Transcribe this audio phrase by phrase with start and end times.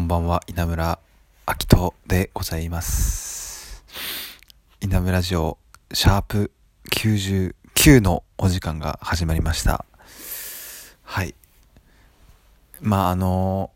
[0.00, 0.98] んばんは、稲村
[1.46, 3.84] 明人でございます。
[4.80, 5.58] 稲村ジオ、
[5.92, 6.50] シャープ
[6.90, 9.84] 99のお時間が始まりました。
[11.02, 11.34] はい。
[12.80, 13.70] まあ、あの、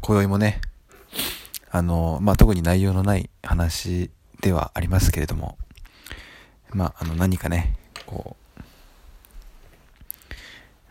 [0.00, 0.60] 今宵もね、
[1.72, 4.10] あの、まあ、特に内容のない話
[4.42, 5.58] ではありますけれども、
[6.70, 7.76] まあ、あの、何かね、
[8.06, 8.45] こう、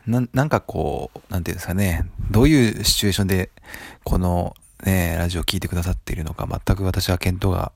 [0.07, 3.49] ななんかこう、なんていうんですかね、どういうシチュエーションで、
[4.03, 7.71] このね、ラジオを聞いてくださっているのか、全く私は見当が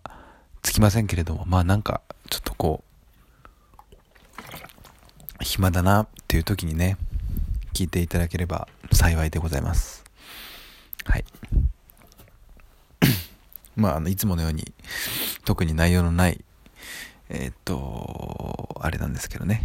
[0.62, 6.98] つきませんけれども、まあなんか、ちょっとこう、暇だなっていう時にね、
[7.74, 10.04] 聞いていただければ幸いでございます。
[11.06, 11.26] はい。
[13.76, 14.74] まあ、あの、いつものように、
[15.46, 16.44] 特に内容のない、
[17.30, 19.64] えーっと、あれなんですけどね、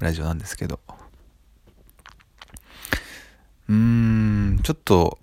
[0.00, 0.80] ラジオなんですけど、
[3.70, 5.18] うーん、ちょっと、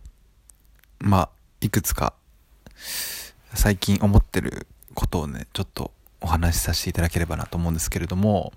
[1.00, 2.14] まあ、いくつか、
[3.54, 8.54] 最近思ってることをね、ちょっとお話しさせていただければなと思うんですけれども、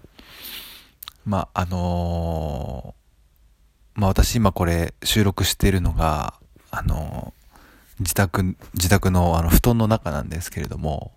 [1.27, 6.35] まあ、あのーまあ私今これ収録しているのが、
[6.71, 7.61] あのー
[7.99, 11.11] 自宅、自宅のあの布団の中なんですけれども、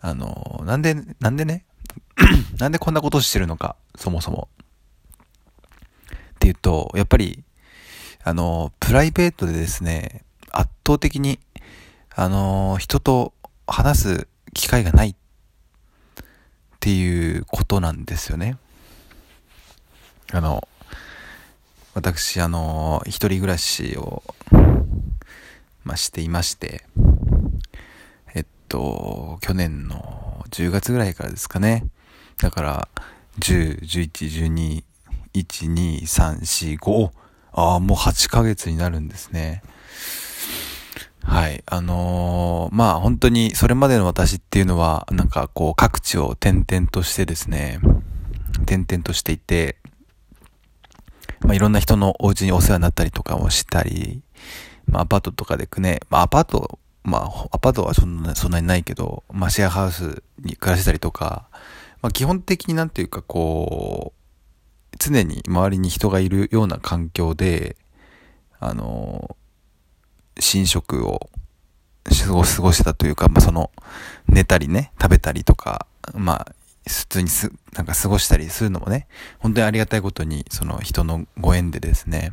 [0.00, 1.64] あのーなんで、なんでね、
[2.60, 4.48] なんでこんなことしてるのか、そもそも。
[6.34, 7.42] っていうと、やっぱり、
[8.24, 11.40] あの、プライベートでですね、圧倒的に、
[12.14, 13.32] あの、人と
[13.66, 15.14] 話す機会がないっ
[16.78, 18.58] ていうことなんですよね。
[20.30, 20.68] あの、
[21.94, 24.22] 私、あの、一人暮らしを、
[25.84, 26.84] まあ、していまして、
[28.34, 31.86] えっと、去年の10月ぐらいからですかね。
[32.38, 32.88] だから、
[33.40, 34.84] 10、11、12、
[35.34, 37.21] 1、2、3、4、5、
[37.52, 39.62] ああ、もう8ヶ月になるんですね。
[41.24, 41.62] はい。
[41.66, 47.78] あのーまあ本当にそれまでの私っていうのは、なんかこう各地を転々としてですね、
[48.62, 49.76] 転々としていて、
[51.40, 54.22] まあいろんな人のお家にお世話になったりとかもしたり、
[54.86, 61.48] まあアパートとかでくね、まあアパート、まあアパートはそんなそんなにないけど、まあシェアハウスに暮らしたりとか、
[62.00, 64.21] まあ基本的になんていうかこう、
[64.98, 67.76] 常に周りに人がいるような環境で、
[68.60, 69.36] あの、
[70.36, 71.30] 寝食を
[72.04, 73.70] 過ごしたというか、まあ、その、
[74.28, 76.52] 寝たりね、食べたりとか、まあ、
[76.88, 79.06] 普通にす、なんか過ごしたりするのもね、
[79.38, 82.32] 本当にありがたいことに、その人のご縁でですね、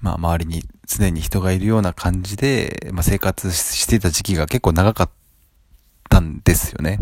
[0.00, 5.10] まあ、周りに常に人がいるような感じで、まあ、生活していた時期が結構長かっ
[6.10, 6.98] たんですよね。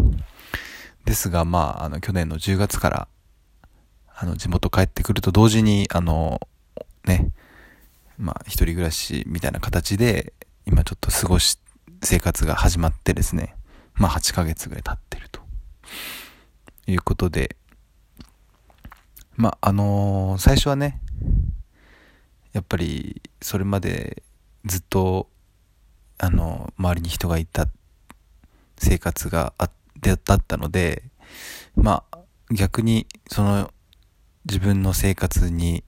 [1.05, 3.09] ですが、まあ、あの、去年の10月から、
[4.23, 6.41] あの、地元帰ってくると同時に、あの、
[7.05, 7.33] ね、
[8.19, 10.33] まあ、一人暮らしみたいな形で、
[10.65, 11.59] 今ちょっと過ごし、
[12.05, 13.57] 生活が始まってですね、
[13.95, 15.41] まあ、8ヶ月ぐらい経ってると。
[16.87, 17.57] いうことで、
[19.35, 21.01] まあ、あのー最初はね、
[22.53, 24.23] やっぱり、それまで
[24.65, 25.27] ずっと、
[26.19, 27.67] あの周りに人がいた
[28.79, 31.03] 生活があってだったので、
[31.75, 32.19] まあ、
[32.53, 33.73] 逆に、その、
[34.45, 35.85] 自分の生活に、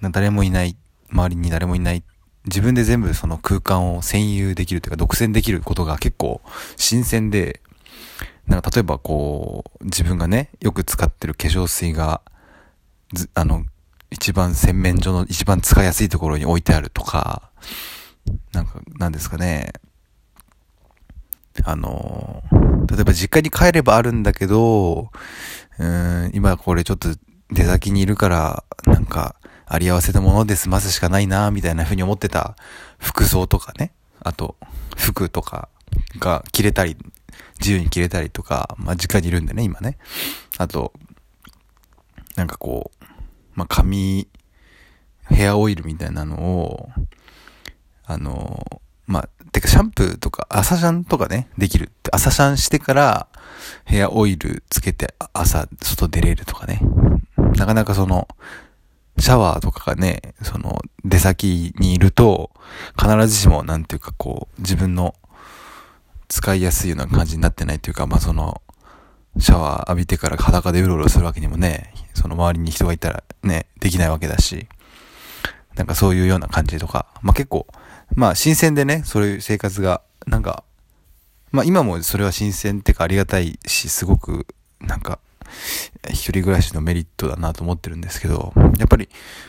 [0.00, 0.76] 誰もいない、
[1.10, 2.02] 周りに誰もいない、
[2.44, 6.40] 自分で全部その空間を占有できるというか、独占できることが結構
[6.76, 7.60] 新鮮で、
[8.46, 12.20] なんか例えばこう、自分がね、よく使ってる化粧水が、
[13.34, 13.64] あの、
[14.10, 17.50] 一番洗面所の一番使いやすいところに置いてあるとか、
[18.52, 19.72] なんか、なんですかね、
[21.64, 22.42] あの、
[22.90, 25.10] 例えば実家に帰ればあるんだけど、
[25.78, 27.08] うん、今これちょっと
[27.50, 29.36] 出先にいるから、なんか、
[29.66, 32.56] あり合わせたもので済ますしかないな、みたいな風に思ってた
[32.98, 34.56] 服装とかね、あと、
[34.96, 35.68] 服とか
[36.18, 36.96] が着れたり、
[37.58, 39.98] 自由に着れたりとか、まあ、実家にいるんでね、今ね。
[40.56, 40.92] あと、
[42.36, 43.04] なんかこう、
[43.54, 44.28] まあ、髪、
[45.24, 46.88] ヘアオイルみたいなのを、
[48.04, 52.10] あの、まあ、てかシャンプーとか、朝シャンとかね、できるって。
[52.12, 53.28] 朝シャンしてから、
[53.84, 56.80] ヘアオイルつけて、朝、外出れるとかね。
[57.56, 58.28] なかなかその、
[59.18, 62.50] シャワーとかがね、その、出先にいると、
[62.98, 65.14] 必ずしも、なんていうかこう、自分の
[66.28, 68.60] 使いやすいような感じになってないというか、まあその、
[69.38, 74.66] シャワー浴びてから裸でうろうろするわけにもね、その周りに人がいたらね、できないわけだし、
[75.76, 77.66] なんかそういうような感じとか、まあ結構、
[78.14, 80.64] まあ新鮮でね、そういう生活が、なんか、
[81.52, 84.46] まあ今もそれは新鮮ってかありがたいし、すごく、
[84.80, 85.18] なんか、
[86.08, 89.08] 一人暮らしのメリットだなと思ってるんですけど、やっぱり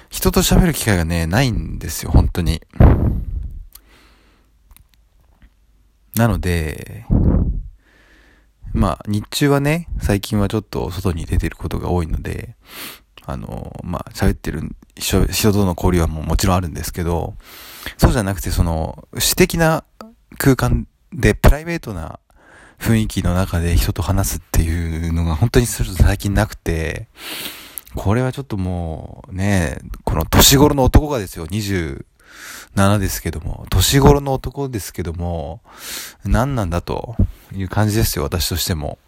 [0.10, 2.62] 人と喋る機会がね、ないんですよ、本当に。
[6.16, 7.06] なので、
[8.74, 12.56] まあ、日中はね、最近はちょっと外に出てることが多いので、
[13.26, 14.62] あの、まあ、喋ってる
[14.96, 17.36] 人との交流はもうもちろんあるんですけど、
[17.98, 19.84] そうじゃなくて、その、私的な
[20.38, 22.20] 空間でプライベートな
[22.80, 27.08] 雰囲気の中で人と話すっていうのが本当にすると最近なくて、
[27.96, 35.62] これはちょっともうね、この年頃の男がですよ、27ですけども、年頃の男ですけども、
[36.24, 37.16] 何なんだと
[37.52, 39.00] いう感じですよ、私としても。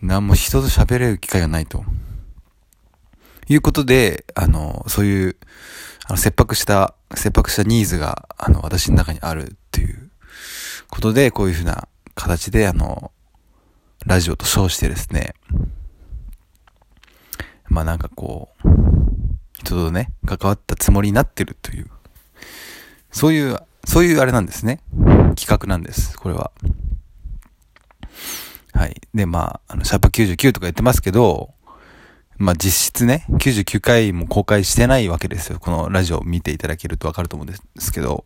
[0.00, 1.84] 何も人と喋れる機会がないと。
[3.48, 5.36] いうことで、あの、そういう、
[6.06, 10.10] あの、切迫した、切迫したニーズが、あの、私の中にあるっていう
[10.94, 13.10] ことで、こういうふうな形で、あの、
[14.06, 15.34] ラジオと称してですね、
[17.68, 18.68] まあなんかこう、
[19.54, 21.90] 人とね、関わったつもりになってるという、
[23.10, 24.80] そういう、そういうあれなんですね。
[25.34, 26.52] 企画なんです、これは。
[28.72, 29.00] はい。
[29.12, 31.54] で、まあ、あの、シャープ99とか言ってますけど、
[32.38, 35.58] まあ実質ね、99回も公開してないわけですよ。
[35.58, 38.24] このラジオを見ていただけるとわかると思うんですけど。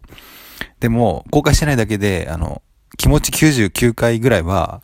[0.81, 2.63] でも、公開してないだけで、あの、
[2.97, 4.83] 気持ち99回ぐらいは、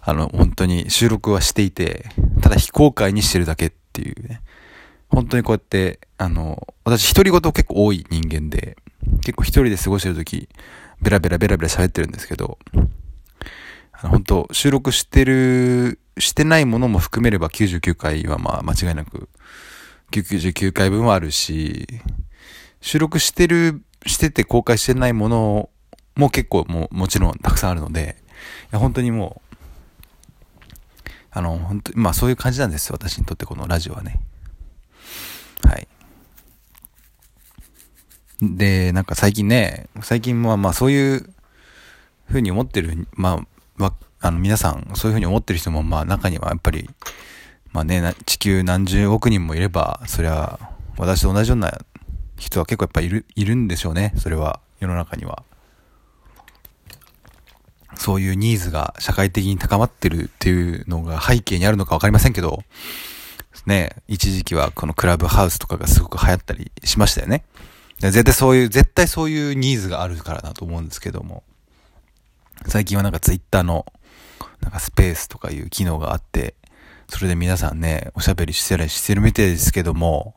[0.00, 2.06] あの、本当に収録はしていて、
[2.40, 4.40] ただ非公開にしてるだけっていうね。
[5.08, 8.76] 本当にこうやって、あの、私独り言結構多い人間で、
[9.20, 10.48] 結構一人で過ごしてる時、
[11.02, 12.58] ベラベラベラベラ喋ってるんですけど、
[14.08, 19.28] 本当収録してる、してないものも含めれば99回はまあ間違いなく、
[20.10, 21.86] 99回分はあるし、
[22.80, 25.70] 収録してる、してて公開してないもの
[26.16, 28.16] も結構ももちろんたくさんあるので、
[28.64, 29.56] いや本当にもう、
[31.30, 34.20] あの、本当まあそういう感じなんです、私にとってこのラジオはね。
[35.64, 35.86] はい。
[38.42, 41.32] で、なんか最近ね、最近はまあそういう
[42.26, 43.46] ふうに思ってる、まあ、
[43.78, 46.88] わあの皆さん、そういうふうに思ってる人もまあ中にはやっぱり、
[47.72, 50.58] まあね、地球何十億人もいれば、そりゃ、
[50.96, 51.80] 私と同じような
[52.36, 55.42] 人は結構やっぱいる、いるんでしょうね、それは、世の中には。
[57.96, 62.62] そういうニーズが社会的に高まってるっていうのが背景にあるのかわかりませんけど、
[63.66, 67.44] ね、一時期はこのクラブハウスとかがすごく流行ったりしましたよね。
[67.98, 71.44] 絶対そういう、絶対そういうニーズがあるからだと思うんですけども。
[72.66, 73.86] 最近はなんかツイッターの、
[74.60, 76.54] なんかスペースとかいう機能があって、
[77.08, 80.34] それで皆さんね、おしゃべりしてらしてるみたいですけども、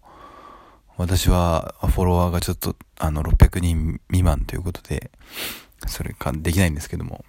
[0.97, 5.11] 私はフォロワーがちょっとあの600人未満ということで、
[5.87, 7.23] それかできないんですけども。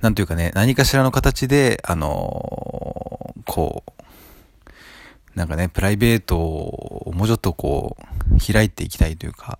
[0.00, 7.96] なんというかね、何かしらの形で、あのー、こう、なんかね、プライベートをもうちょっとこ
[8.32, 9.58] う、開いていきたいというか、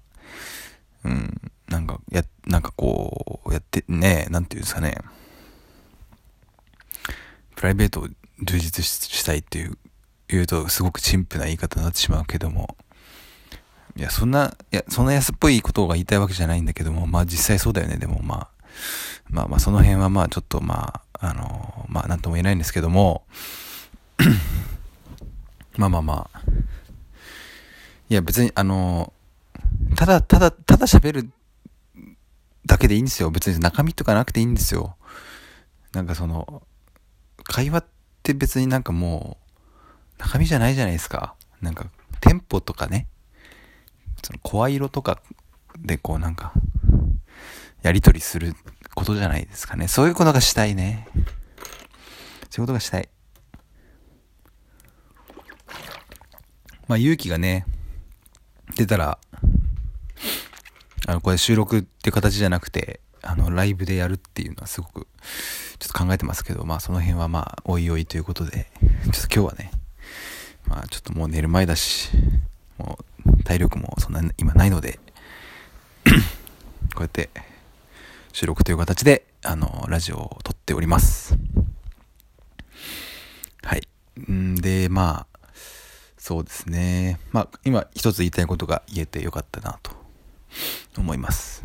[1.05, 4.99] うん、なんか、や、なんかこう、やって、ね、なんていうんですかね、
[7.57, 8.09] プライベートを
[8.43, 9.79] 充実したいっていう、
[10.29, 12.77] 言うとすごく陳腐な言い方になってしまうけども、
[13.97, 17.97] いや、そんな、いや、そんな安っぽいことが言いたいわけじゃないんだけども、まあ実際そうだよね。
[17.97, 18.49] でもまあ、
[19.29, 23.25] まあまあその辺はまあちょっとまあ、あの、まあなんとも言えないんですけども、
[25.77, 26.41] まあまあまあ、
[28.09, 29.13] いや別にあの、
[29.97, 31.31] ただただ、ただ喋る
[32.69, 33.31] だけでいいんですよ。
[33.31, 34.97] 別に中身とかなくていいんですよ。
[35.93, 36.63] なんかその、
[37.45, 37.87] 会話っ
[38.23, 39.39] て別になんかも
[40.19, 41.35] う、中身じゃないじゃないですか。
[41.63, 41.87] なんか、
[42.21, 43.09] テンポとかね、
[44.23, 45.23] その声色とか
[45.79, 46.53] でこうなんか、
[47.83, 48.55] やりとりする
[48.95, 49.89] ことじゃないですかね。
[49.89, 51.09] そういうことがしたいね。
[52.51, 53.09] そういうことがしたい。
[56.87, 57.65] まあ勇気がね、
[58.77, 59.19] 出たら、
[61.09, 65.07] あの、これ収録っていう形じゃなくて、あの、ライブでやるっていうのはすごく、
[65.79, 68.67] ちょっと考えてますけど、まあその辺はまあ、おいおいということで、
[69.11, 69.71] ちょっと今日はね、
[70.67, 72.11] まあちょっともう寝る前だし、
[72.77, 75.01] もう体力もそんな今ないので
[76.05, 76.11] こ
[76.99, 77.31] うやって
[78.35, 81.39] 収録という形で、あの、ラジオを撮っております。
[83.63, 83.89] はい。
[84.31, 85.39] んで、まあ、
[86.19, 87.19] そうですね。
[87.33, 89.98] まあ、今一つ言いたいことが言えてよかったなと
[90.97, 91.65] 思います。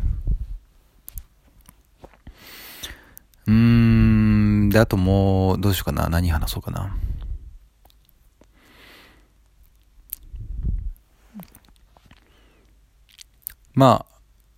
[3.46, 6.08] うーん、で、あともう、どうしようかな。
[6.08, 6.96] 何話そうかな。
[13.74, 14.06] ま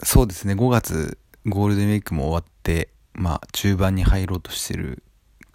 [0.01, 5.03] あ、そうですね、5月、ゴールデンウィークも終わって、まあ、中盤に入ろうとしてる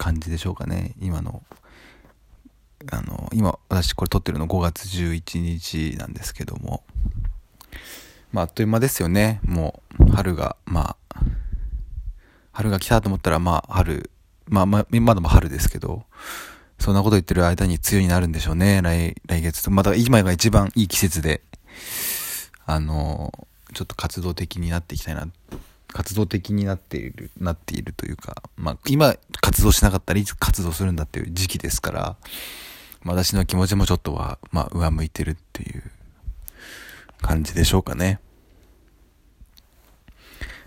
[0.02, 1.44] 感じでしょうかね今の
[2.90, 6.82] あの今私これ撮ってるの5月11日なんですけども
[8.32, 9.40] まああっという間ですよね。
[9.44, 11.20] もう春がまあ
[12.52, 14.10] 春が来たと思ったらまあ春
[14.48, 16.04] まあまあまだも春ですけど
[16.78, 18.80] そんなこと言ってる間に梅雨になるんでしょうね。
[18.82, 19.70] 来来月と。
[19.70, 21.42] また今が一番いい季節で
[22.66, 23.32] あの
[23.74, 25.28] ちょっと活動的になっていきたいな。
[25.92, 32.16] 活動的になっている、なっているというか、まあ、今活動しなかったらいつ活動するんだっていう時期ですから、
[33.04, 35.82] 私の気持ちもちょっとは、まあ、上向いてるっていう
[37.22, 38.20] 感じでしょうかね。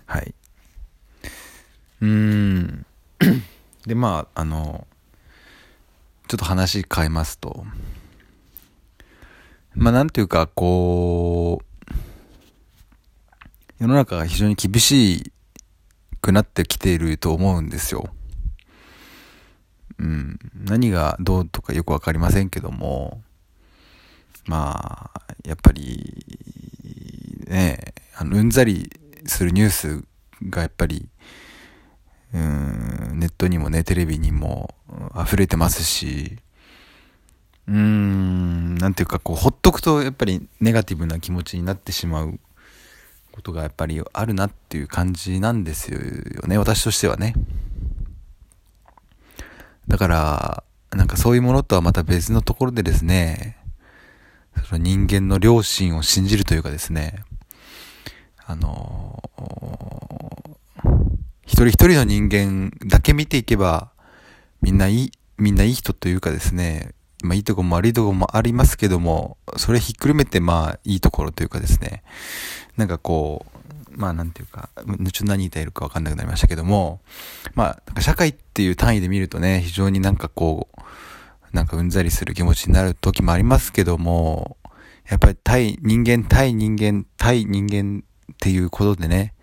[0.06, 0.34] はい。
[2.00, 2.86] うん。
[3.86, 4.86] で、まあ、あの、
[6.28, 7.64] ちょっと話変えますと、
[9.74, 11.66] まあ、なんていうか、こう、
[13.78, 15.32] 世の中が非常に厳し
[16.22, 18.08] くなってきていると思うんですよ。
[19.98, 20.38] うん。
[20.54, 23.22] 何がどうとかよくわかりませんけども、
[24.46, 26.24] まあ、やっぱり、
[27.46, 28.90] ね、あの、うんざり
[29.26, 30.04] するニュース
[30.48, 31.08] がやっぱり、
[32.34, 34.74] うん、ネットにもね、テレビにも
[35.16, 36.38] 溢れてますし、
[37.68, 42.40] うーん、なんていうかこう、ほっとくとやっぱりネガティブな気持ちになってしまう
[43.30, 46.00] ことがやっぱりあるなっていう感じなんですよ
[46.48, 47.34] ね、私としてはね。
[49.86, 53.56] だから、なんかそういうものとはまた別のところでですね、
[54.64, 57.22] その人間の良心を信じるというかですね、
[58.44, 59.22] あの
[61.46, 63.90] 一人一人の人間だけ見ていけば、
[64.62, 72.02] みんないい、みんないい人というかですね、まあいいとこも悪いとこもありますけども、それひっくるめてまあいいところというかですね、
[72.76, 73.46] なんかこ
[73.92, 77.00] う、まあなんていうか、ちょっと何言いたいるかわかんなくなりましたけども、
[77.54, 80.80] まあ社会っていう単位で見るとね、非常になんかこう、
[81.52, 84.56] なんかうんざりする気持ちになる時もありますけども、
[85.08, 89.34] やっぱり対人間対人間対人間っていうことでね、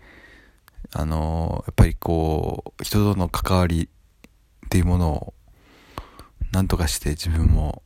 [0.92, 3.88] あのやっぱりこう、人との関わり
[4.66, 5.34] っていうものを、
[6.52, 7.82] なんとかして自分も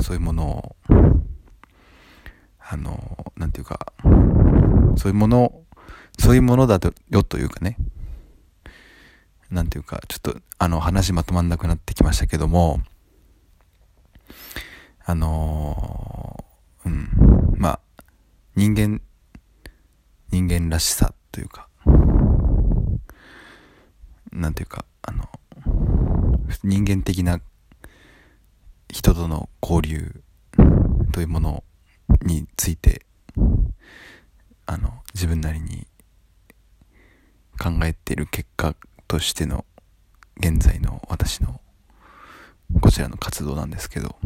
[0.00, 0.76] そういうものを、
[2.68, 3.92] あのなんていうか、
[4.96, 5.60] そういうもの、
[6.18, 7.76] そういうものだとよというかね、
[9.50, 12.80] なんていうか、ちょっとあの話まとまんなくなってきましたけども、
[15.08, 17.80] あのー、うん、まあ、
[18.56, 19.00] 人間、
[20.30, 21.68] 人間らしさというか、
[24.32, 25.28] なんていうか、あの、
[26.64, 27.40] 人間的な
[28.90, 30.22] 人との交流
[31.12, 31.62] というもの
[32.22, 33.06] について
[34.66, 35.86] あの自分なりに
[37.58, 38.74] 考えている結果
[39.06, 39.64] としての
[40.38, 41.60] 現在の私の
[42.80, 44.16] こちらの活動なんですけど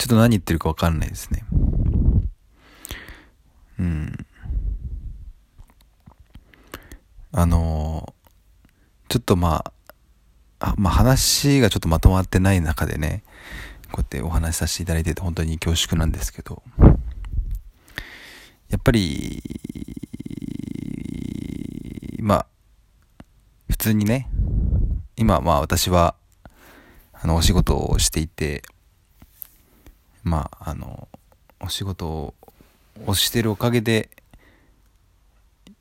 [0.00, 1.44] ちょっと何言ってるか分かんないですね。
[3.78, 4.26] うん。
[7.32, 8.14] あの
[9.08, 9.62] ちょっとま
[10.58, 13.24] ああまあ話がちょっとまとまってない中でね
[13.92, 16.62] こうやってお話しさせていただいてて本当に恐縮なんですけど。
[18.70, 19.42] やっぱり、
[22.20, 22.46] まあ、
[23.68, 24.30] 普通にね、
[25.16, 26.14] 今、まあ私は、
[27.12, 28.62] あの、お仕事をしていて、
[30.22, 31.08] まあ、あの、
[31.60, 32.34] お仕事
[33.06, 34.10] をしてるおかげで、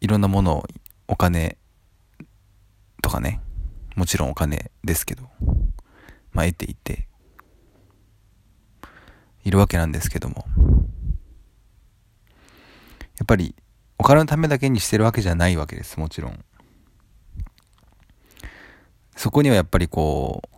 [0.01, 0.67] いろんなものを、
[1.07, 1.57] お金
[3.01, 3.41] とかね、
[3.95, 5.23] もちろんお金ですけど、
[6.31, 7.07] まあ得ていて、
[9.43, 10.45] いるわけなんですけども、
[13.17, 13.55] やっぱり
[13.97, 16.45] お金のためだけにしてるわけじゃないわけですもちろん。
[19.15, 20.55] そこにはやっぱりこう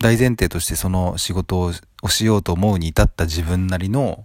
[0.00, 1.72] 大前提としてその仕事を
[2.08, 4.24] しようと思うに至った自分なりの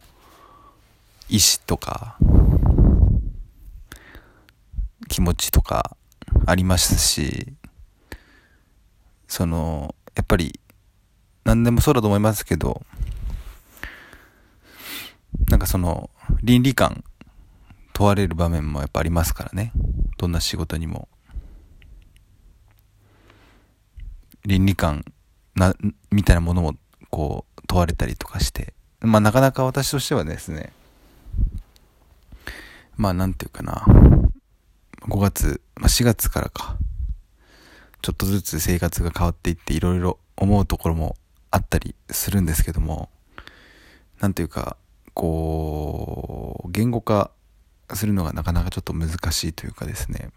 [1.30, 2.18] 意志とか
[5.08, 5.96] 気持ちとか
[6.46, 7.54] ありますし
[9.28, 10.60] そのやっぱり
[11.44, 12.82] 何でもそうだと思いますけど
[15.50, 16.10] なんかその
[16.44, 17.04] 倫理観
[17.94, 19.72] 問われる場面もやっぱありますからね。
[20.18, 21.08] どんな仕事にも。
[24.44, 25.06] 倫理観
[25.56, 25.76] な
[26.10, 26.76] みたいなものも
[27.12, 30.74] こう問われたりとかしてまあなかなか私としてはですね
[32.98, 33.86] まあなんていうかな
[35.02, 36.78] 5月、まあ、4月からか
[38.02, 41.16] ちょっとずつ生活が変わっていっていろいろ思うところも
[41.52, 43.10] あったりするんですけども
[44.20, 44.78] なんていうか
[45.14, 47.32] こう言語化
[47.94, 50.32] するのがなかなかちょっと難しいというかですね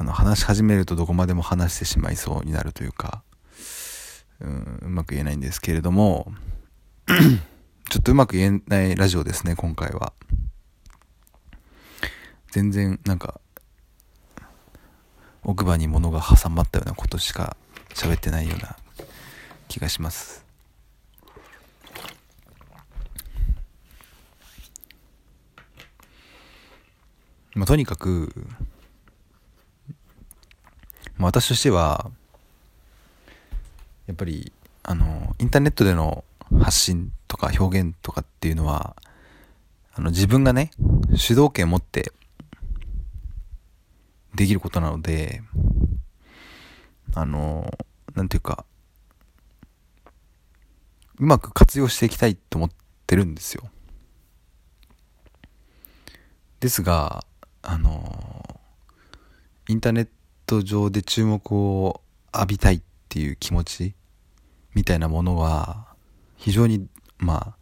[0.00, 3.24] あの、話し始めるとどこまでも話してしまいそうになるというか、
[4.40, 6.32] うん、うまく言えないんですけれども、
[7.90, 10.12] ちょっとうまく言えないラジオですね、今回は。
[12.52, 13.40] 全然、なんか、
[15.42, 17.56] 奥歯に物が挟まったようなことしか
[17.94, 18.76] 喋ってないような
[19.66, 20.44] 気がします。
[27.54, 28.32] まあ、とにかく、
[31.16, 32.12] まあ、私としては、
[34.08, 34.52] やっぱり、
[34.84, 36.24] あの、インターネットでの
[36.60, 38.96] 発信とか表現とかっていうのは、
[39.94, 40.70] あの、自分がね、
[41.14, 42.10] 主導権を持って
[44.34, 45.42] できることなので、
[47.14, 47.70] あの、
[48.14, 48.64] なんていうか、
[51.18, 52.70] うまく活用していきたいと思っ
[53.06, 53.68] てるんですよ。
[56.60, 57.26] ですが、
[57.60, 58.60] あの、
[59.68, 60.08] インターネッ
[60.46, 62.00] ト上で注目を
[62.32, 63.94] 浴びたいていう気持ち
[64.74, 65.86] みたいなものは、
[66.36, 66.86] 非常に、
[67.18, 67.54] ま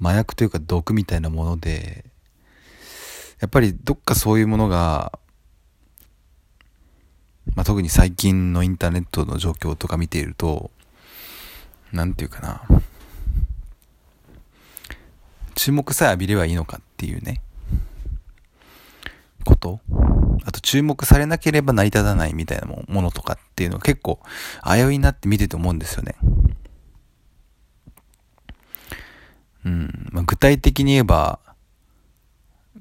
[0.00, 2.04] あ、麻薬というか毒みたいなもので、
[3.40, 5.18] やっぱりどっかそういうものが、
[7.54, 10.70] まあ、特に最近のインターネットの状況とか見ていると、
[11.92, 12.62] なんていうかな、
[15.54, 17.40] 注目さえ浴びればいいのかっていうね、
[19.44, 19.80] こと。
[20.44, 24.20] あと注目されなければ成り立たないみたいなものとかっていうのは結構
[24.64, 26.14] 危ういなって見てて思うんですよね。
[29.64, 30.08] うん。
[30.12, 31.40] まあ、具体的に言えば、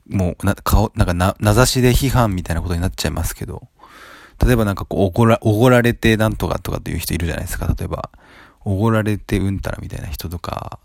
[0.08, 3.68] もうな、顔、なんかな、名指しで批判みたいなことになっちゃいますけど、
[4.44, 7.68] 例えばなんかこう、おごら、おごられてなんとかとかっていう人いるじゃないですか。
[7.68, 8.10] 例えば、
[8.62, 10.80] おごられてうんたらみたいな人とか、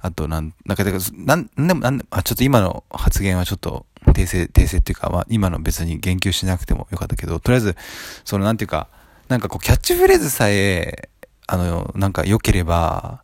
[0.00, 7.76] あと、なん、なんか、なん、なんでも、なんでも、あ、ちょっと今の発言はちょっと、訂正、訂正っていうか、まあ、今の別に言及しなくてもよかったけど、とりあえず、
[8.24, 8.88] その、なんていうか、
[9.28, 11.08] なんかこう、キャッチフレーズさえ、
[11.46, 13.22] あの、なんか良ければ、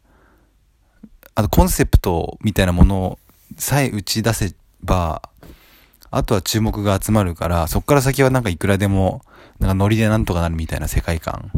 [1.37, 3.18] あと、コンセプトみたいなもの
[3.57, 5.22] さえ打ち出せば、
[6.11, 9.22] あとは注目が集まるから、そっから先はなんかいくらでも、
[9.59, 11.51] なんかノリでなんとかなるみたいな世界観。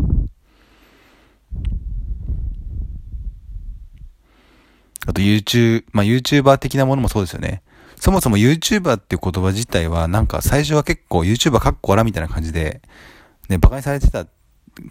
[5.06, 7.62] あと YouTube、まあ YouTuber 的なものもそうですよね。
[7.98, 12.82] そもそも YouTuber っていう言葉自体はなんか最初は結構 YouTuber かっこらみたいな感じで、
[13.48, 14.26] ね、馬鹿にされてた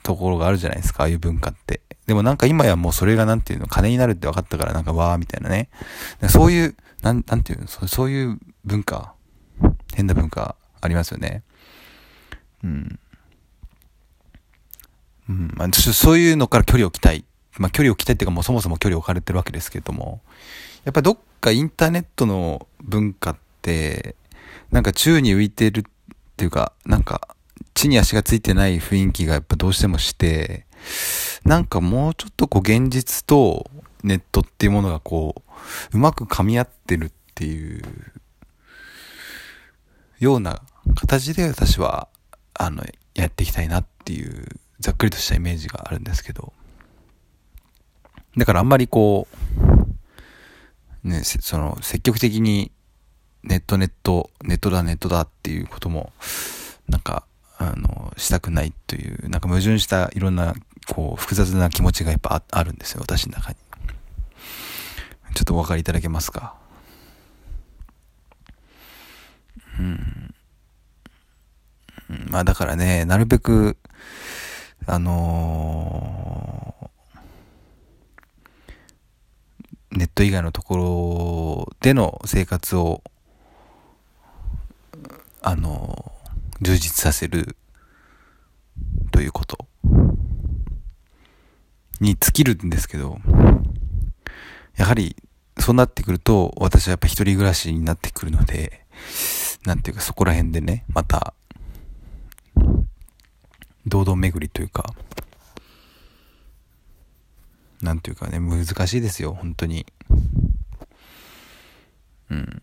[0.03, 1.81] ところがあるじゃないですか、ああいう文化って。
[2.07, 5.69] でもなんか今やもうそれがなんていうの、金になるって分かったからなんかわーみたいなね。
[6.29, 9.13] そういう、なん、なんていうの、そういう文化、
[9.93, 11.43] 変な文化ありますよね。
[12.63, 12.99] うん。
[15.27, 17.25] うん、まあ、そういうのから距離を置きたい
[17.57, 20.21] まあ、距離を置きたいっていうかもうそもそも距離を置かれてるわけですけれども、
[20.83, 24.15] やっぱどっかインターネットの文化って、
[24.71, 25.83] なんか宙に浮いてるっ
[26.35, 27.35] ていうか、なんか
[27.73, 30.65] 地に足がついてない雰囲気がやっぱどうしてもして、
[31.43, 33.69] なんかもうちょっとこう現実と
[34.03, 35.43] ネットっていうものがこ
[35.93, 37.83] う、うまく噛み合ってるっていう
[40.19, 40.61] ような
[40.95, 42.07] 形で私は、
[42.53, 44.47] あの、やっていきたいなっていう、
[44.79, 46.53] ざっくりとしたイメージがあるんですけど、
[48.37, 49.27] だからあんまりこ
[51.03, 52.71] う、ね、その積極的に
[53.43, 56.11] ネットネット、ネットだネットだっていうことも、
[56.89, 57.25] なんか、
[57.57, 60.55] あの、したくないという、なんか矛盾したいろんな、
[60.87, 63.57] こう、複雑な気持ちがやっぱあるんですよ、私の中に。
[65.35, 66.55] ちょっとお分かりいただけますか？
[69.79, 70.33] うん。
[72.29, 73.77] まあだからね、なるべく、
[74.87, 76.54] あのー
[79.95, 83.01] ネット以外のところでの生活を、
[85.41, 86.11] あの、
[86.61, 87.55] 充実させる
[89.11, 89.65] ということ。
[92.01, 93.19] に尽きるんですけど、
[94.75, 95.15] やはり
[95.59, 98.85] そうなってくると私はやっぱ一人暮らしになってくるので、
[99.65, 101.33] なんていうかそこら辺でね、また、
[103.87, 104.93] 堂々巡りというか、
[107.81, 109.85] なんていうかね、難しいですよ、本当に。
[112.29, 112.61] うん。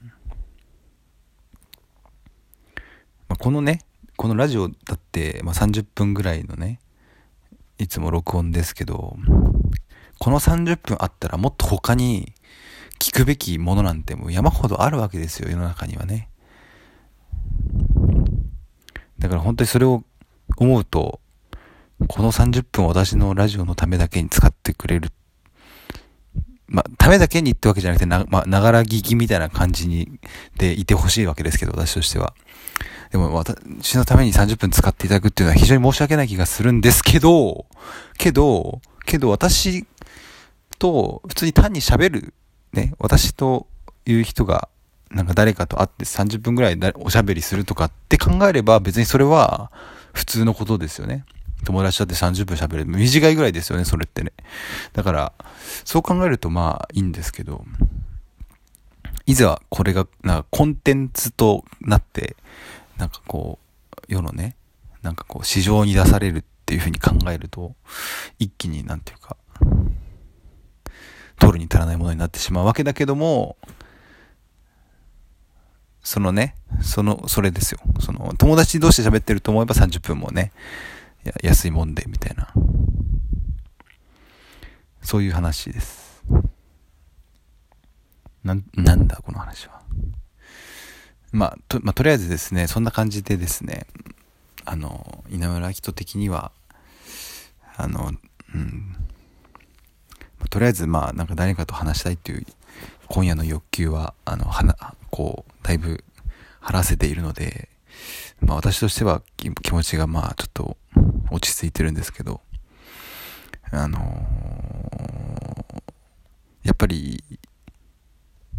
[3.29, 3.81] まあ、このね、
[4.16, 6.81] このラジオだって、まあ、30分ぐらいのね、
[7.79, 9.16] いつも録音ですけど、
[10.18, 12.33] この30分あったらもっと他に
[12.98, 16.29] 聞くべきものなんてもう山ほどあるわけですよ、世の中にはね。
[19.18, 20.05] だから本当にそれを
[20.57, 21.20] 思うと、
[22.09, 25.11] この30分私のラジオのためだけに使ってくれる
[26.73, 30.19] まあ、ためだけにってわけじゃなくて、な、まあ、ながら聞きみたいな感じに、
[30.57, 32.35] でいてほしいわけですけど、私としては。
[33.11, 37.67] でも、私のために30分使っていただくっていうのは非常に申し訳ない気がするんですけど、
[38.17, 39.85] けど、けど私
[40.79, 42.35] と普通に単に喋る、
[42.73, 43.67] ね、私と
[44.07, 44.71] いう人が、
[45.11, 49.71] なんか誰かと会って30分ぐらいおしゃべりするとかって考えれば別にそれは
[50.15, 51.27] 普通のことですよね。
[51.64, 52.87] 友達だって30分喋る。
[52.87, 54.33] 短いぐらいですよね、それってね。
[54.92, 55.33] だから、
[55.85, 57.64] そう考えるとまあいいんですけど、
[59.27, 62.37] いざこれが、なんかコンテンツとなって、
[62.98, 64.57] なんかこう、世のね、
[65.03, 67.75] なんかこう、市場に出されるっていうふうに考えると、
[68.38, 69.37] 一気になんていうか、
[71.38, 73.57] 取るに足らないものになってしまうわけだけども、
[76.03, 77.81] そのね、その、それですよ。
[78.01, 80.53] その、友達同士で喋ってると思えば30分もね、
[81.43, 82.53] 安いもんで、みたいな。
[85.03, 86.23] そういう話です。
[88.45, 89.83] な、なんだ、この話は。
[91.33, 93.87] まあ、と、まあ、とりあえずですね、そんな感じでですね、
[94.65, 96.53] あの、稲村明人的には、
[97.77, 98.13] あの、
[98.55, 98.97] うん、
[100.51, 102.47] とりあえず、まあ、なんか誰かと話したいっていう、
[103.07, 104.77] 今夜の欲求は、あの、はな、
[105.11, 106.05] こう、だいぶ
[106.61, 107.69] 晴らせているので、
[108.41, 110.77] まあ私としては気持ちがまあちょっと
[111.33, 112.40] 落ち着いてるんですけど、
[113.71, 115.83] あのー、
[116.64, 117.25] やっぱり、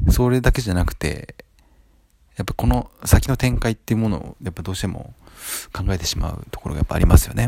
[0.09, 1.35] それだけじゃなくて、
[2.35, 5.13] やっぱこの先の展開っていうものをやっぱどうしても
[5.71, 7.47] 考えてしまうところがやっぱありますよね。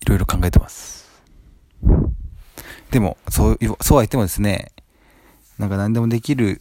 [0.00, 1.08] いろいろ考えてます。
[2.90, 4.72] でも、そう、そうは言ってもですね、
[5.58, 6.60] なんか何でもできる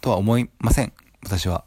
[0.00, 0.92] とは思いません。
[1.24, 1.64] 私は。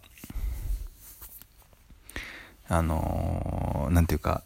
[2.75, 4.43] あのー、なんていうか、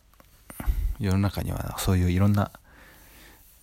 [0.99, 2.51] 世の中にはそういういろんな、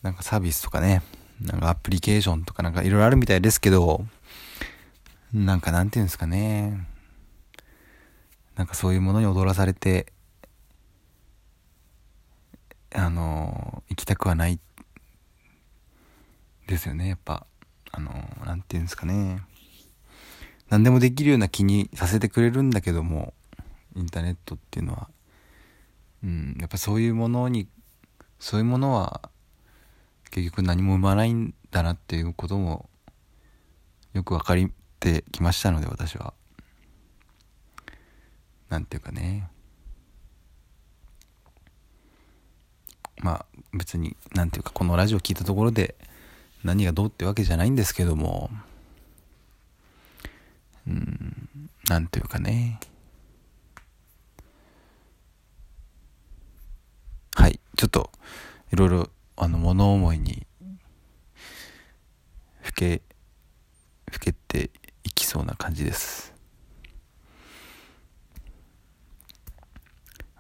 [0.03, 1.03] なんかサービスとかね、
[1.43, 4.07] なんかアプリケーションとかなんかいろいろあるみたいですけど、
[5.35, 6.87] なんかなんていうんですかね、
[8.57, 10.13] なんかそういうものに踊らされて、
[12.95, 14.59] あのー、行きたくはない
[16.67, 17.47] ですよね、やっぱ。
[17.91, 19.43] あのー、なんていうんですかね。
[20.71, 23.35] 何でもできるような気にさせてくれるんだけども
[23.97, 25.09] インターネットっていうのは
[26.23, 27.69] うんやっぱそういうものに
[28.39, 29.31] そういうものは
[30.31, 32.89] 結局何も生まないんだなっていうことも
[34.15, 34.57] よく分かっ
[35.01, 36.35] てきましたので私は。
[38.69, 39.49] なんていうかね。
[43.19, 45.95] まあ別になんていうかこのラジオ聞いたところで
[46.63, 48.51] 何がどうってわけじゃないんですけども。
[50.87, 52.79] うん、なんていうかね。
[57.37, 58.11] はい、ちょっと、
[58.73, 60.47] いろいろ、あの、物思いに、
[62.61, 63.03] ふけ、
[64.11, 64.71] ふけて
[65.03, 66.35] いきそうな感じです。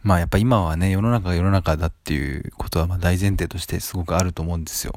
[0.05, 4.92] まあやっぱ今はね、世の中が世の中だっていうことはまあ大前提としてすごくあると思うんですよ。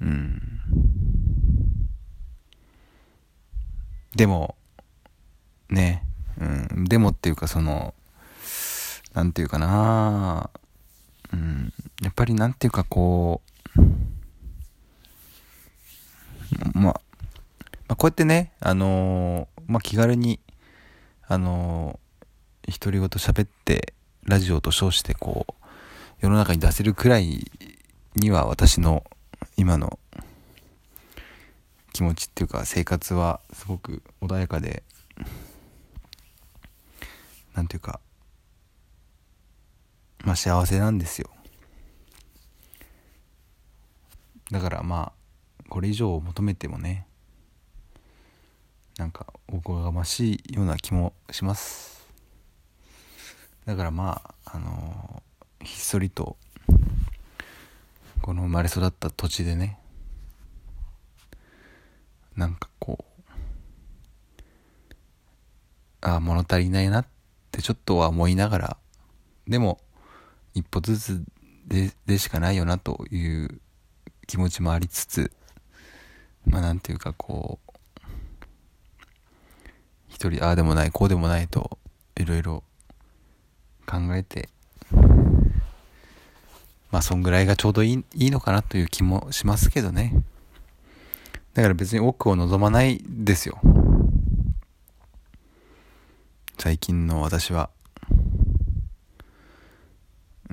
[0.00, 0.40] うん。
[4.14, 4.54] でも、
[5.68, 6.04] ね、
[6.38, 7.92] うん、でもっていうかその、
[9.14, 10.50] なんていうかな。
[11.32, 11.72] うん、
[12.02, 13.40] やっぱりなんていうかこ
[13.76, 13.80] う、
[16.74, 17.00] まあ、
[17.88, 20.40] まあ、こうやってね、あのー、まあ、気軽に、
[21.26, 23.94] あのー、独り言喋って、
[24.24, 25.54] ラジオと称してこう、
[26.20, 27.50] 世の中に出せるくらい
[28.14, 29.02] には私の
[29.56, 29.98] 今の
[31.92, 34.82] 気持ちっていうか生活はすごく穏やかで
[37.54, 38.00] なんていうか
[40.24, 41.28] まあ幸せなんですよ。
[44.50, 45.12] だからま
[45.60, 47.06] あこれ以上求めてもね
[48.98, 52.06] なんかおこがましいような気もします。
[53.64, 56.36] だからまああのー、ひっそりと
[58.20, 59.78] この生まれ育った土地でね
[62.36, 63.32] なんかこう、
[66.00, 67.06] ああ、物足りないなっ
[67.50, 68.76] てちょっとは思いながら、
[69.46, 69.78] でも、
[70.54, 71.24] 一歩ずつ
[71.66, 73.60] ででしかないよなという
[74.26, 75.32] 気持ちもありつつ、
[76.46, 77.72] まあなんていうかこう、
[80.08, 81.78] 一人ああでもない、こうでもないと、
[82.16, 82.64] いろいろ
[83.86, 84.48] 考えて、
[86.90, 90.22] まあそんぐらいがちょうどいいいいのかなという気もしますけどね。
[91.54, 93.60] だから別に奥を望まないですよ。
[96.58, 97.70] 最近の私は。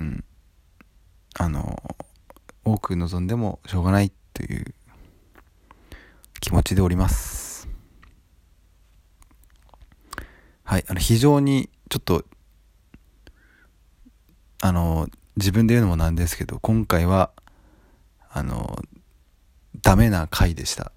[0.00, 0.24] うん。
[1.38, 1.80] あの、
[2.64, 4.74] 多く望んでもしょうがないという
[6.40, 7.68] 気持ちでおります
[10.64, 12.24] はいあの非常にちょっと
[14.62, 17.30] あの自分で言うのもなんですけど今回は
[18.30, 18.78] あの
[19.82, 20.92] ダメな回でした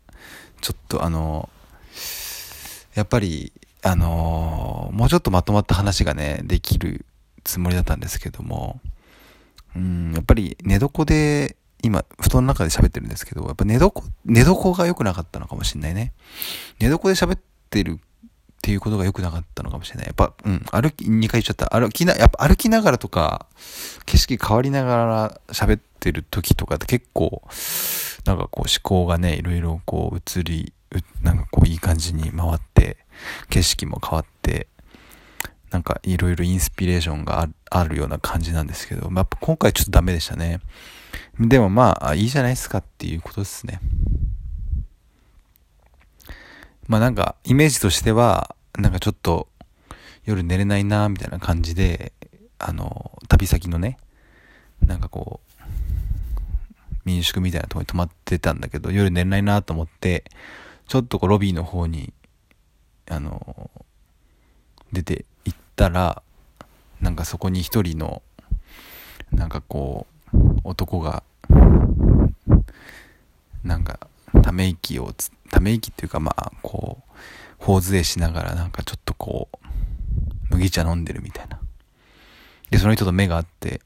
[0.61, 1.49] ちょっとあの
[2.93, 7.05] やっぱりあのもうちょっとまとまった話がねできる
[7.43, 8.79] つもりだったんですけども
[9.75, 16.13] うんやっぱり寝床で今布団の中で喋ってるんですけどやっぱ寝床寝床が良くなかったのかもしれないね
[16.79, 17.99] 寝床で喋ってる
[18.63, 20.05] っていうことが良くなかったのかもしれない。
[20.05, 21.77] やっぱ、うん、歩き、2回言っちゃった。
[21.77, 23.45] 歩きな、やっぱ歩きながらとか、
[24.05, 27.41] 景色変わりながら喋ってる時とかって結構、
[28.23, 30.71] なんかこう思考がね、いろいろこう移り、
[31.21, 32.95] なんかこういい感じに回って、
[33.49, 34.67] 景色も変わって、
[35.73, 40.59] なんかいろいろインスピレーションがあるような感じなんですけど、まあ、今回ちょっとダメでしたね。
[41.39, 43.79] でもまあ、いいじゃないですかっていうことですね。
[46.87, 49.47] まあなんか、イメージとしては、なんかちょっと、
[50.25, 52.13] 夜寝れないなみたいな感じで、
[52.59, 53.97] あの、旅先のね、
[54.85, 55.63] なんかこう、
[57.03, 60.25] 民宿みたいなとこに泊まってたんだけど、夜寝れないなと思って、
[60.87, 62.13] ちょっとこうロビーの方に、
[63.09, 63.71] あの、
[64.93, 66.21] 出て行ったら、
[67.01, 68.21] なんかそこに一人の、
[69.31, 71.23] なんかこう、男が、
[73.63, 73.99] なんか、
[74.41, 75.13] ため息を
[75.49, 77.13] ため息っていうかまあ、こう、
[77.59, 79.57] 頬杖しながらなんかちょっとこう、
[80.51, 81.59] 麦茶飲んでるみたいな。
[82.69, 83.81] で、その人と目があって、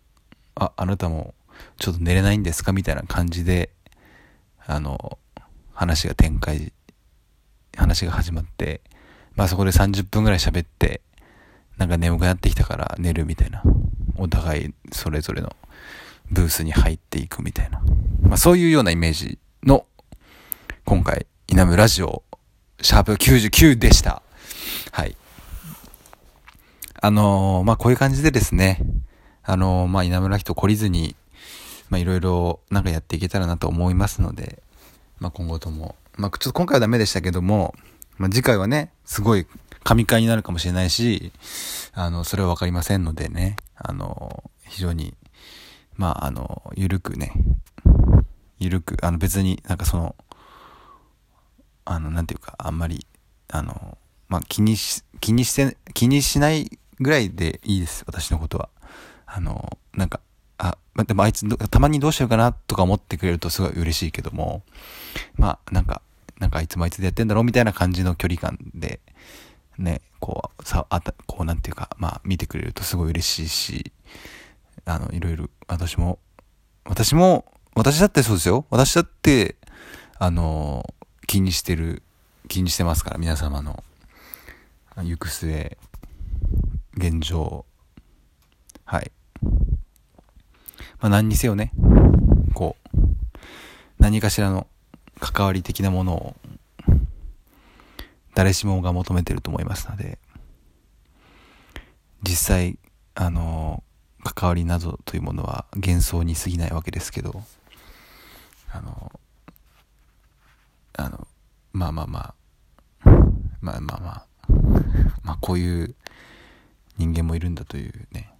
[0.56, 1.34] あ、あなたも
[1.78, 2.72] ちょっと寝れないんですか？
[2.74, 3.70] みたいな感じで、
[4.66, 5.18] あの、
[5.74, 6.74] 話が展開、
[7.76, 8.82] 話が始まって、
[9.38, 11.00] まあそこで30分ぐらい喋って、
[11.78, 13.64] なんか眠くなってきたから寝るみたいな。
[14.18, 15.56] お互いそれぞれの
[16.32, 17.80] ブースに入っていくみたいな。
[18.24, 19.86] まあそういうようなイメージの
[20.86, 22.24] 今回、稲村ラジオ、
[22.82, 24.24] シャープ99でした。
[24.92, 25.16] はい。
[27.00, 28.82] あのー、まあこういう感じでですね、
[29.44, 31.16] あのー、まあ稲村人懲りずに、
[31.90, 34.64] まあいろいろなんかやっていけたらなと思いますので、
[35.20, 37.76] まあ今後とも、まあちょっと今回はダメでしたけども、
[38.18, 39.46] まあ次回はね、すごい
[39.84, 41.32] 神回になるかもしれないし、
[41.94, 45.14] あの、それはわかりませんのでね、あの、非常に、
[45.96, 47.32] まあ、あの、ゆるくね、
[48.60, 50.16] ゆるく、あの別になんかその、
[51.86, 53.06] あの、なんていうか、あんまり、
[53.48, 58.70] あの、まあ、気にし、気にして、気にしないぐらいでいいです、私のことは。
[59.26, 60.20] あの、なんか、
[60.58, 64.64] あ、でもあいつ、たまにどうしようかなとか思ってくれるとすごい嬉しいけども、
[65.36, 66.02] まあ、なんか、
[66.40, 69.00] なんかいつもいつでやってんだろうみたいな感じの距離感で、
[69.78, 73.92] ね、こう、さ、あた、こうなんていうか、まあ見てくれるとすごい嬉しいし、
[74.86, 76.20] あの、いろいろ、私も、
[76.86, 77.46] 私も、
[77.76, 78.66] 私だってそうですよ。
[78.70, 79.56] 私だって、
[80.18, 80.94] あの、
[81.28, 82.04] 気にしてる、
[82.48, 83.84] 気にしてますから、皆様の、
[84.96, 85.78] 行く末、
[86.96, 87.66] 現状、
[88.86, 89.12] はい。
[91.00, 91.72] まあ何にせよね、
[92.54, 93.00] こう、
[94.00, 94.68] 何かしらの
[95.20, 96.36] 関わり的なものを
[98.36, 100.20] 誰しもが求めてると思いますので、
[102.22, 102.78] 実際、
[103.16, 103.84] あの、
[104.24, 107.44] 関わりなどというものは幻想に過ぎないわけですけど、
[108.72, 109.12] あの、
[110.98, 111.28] あの、
[111.74, 113.10] まあまあまあ、
[113.62, 114.26] まあまあまあ、
[115.24, 115.96] まあこういう
[116.98, 118.34] 人間もいるんだというね、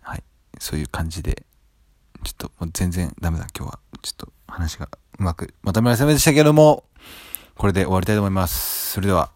[0.00, 0.22] はい、
[0.58, 1.44] そういう感じで、
[2.22, 3.78] ちょっともう全然ダメだ今日は。
[4.02, 6.84] ちょっと話がうまくまとめられませんでしたけども、
[7.56, 8.92] これで終わりたいと思います。
[8.92, 9.30] それでは、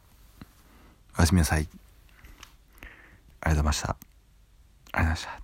[1.19, 1.61] おやすみなさい。
[1.61, 3.89] ありがとうございました。
[3.91, 3.99] あり
[4.93, 5.44] がとうございました。